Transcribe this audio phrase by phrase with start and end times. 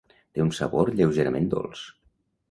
[0.37, 1.83] Té un sabor lleugerament dolç.